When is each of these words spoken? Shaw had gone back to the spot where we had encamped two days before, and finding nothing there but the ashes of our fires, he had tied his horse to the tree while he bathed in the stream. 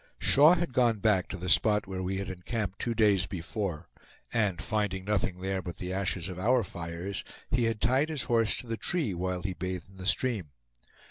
Shaw 0.17 0.55
had 0.55 0.73
gone 0.73 0.97
back 0.97 1.27
to 1.27 1.37
the 1.37 1.47
spot 1.47 1.85
where 1.85 2.01
we 2.01 2.17
had 2.17 2.27
encamped 2.27 2.79
two 2.79 2.95
days 2.95 3.27
before, 3.27 3.87
and 4.33 4.59
finding 4.59 5.05
nothing 5.05 5.41
there 5.41 5.61
but 5.61 5.77
the 5.77 5.93
ashes 5.93 6.27
of 6.27 6.39
our 6.39 6.63
fires, 6.63 7.23
he 7.51 7.65
had 7.65 7.79
tied 7.79 8.09
his 8.09 8.23
horse 8.23 8.57
to 8.57 8.65
the 8.65 8.77
tree 8.77 9.13
while 9.13 9.43
he 9.43 9.53
bathed 9.53 9.89
in 9.91 9.97
the 9.97 10.07
stream. 10.07 10.49